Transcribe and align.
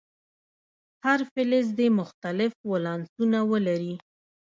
هر 1.05 1.19
فلز 1.33 1.67
دې 1.79 1.87
مختلف 1.99 2.53
ولانسونه 2.71 3.39
ولري. 3.51 3.95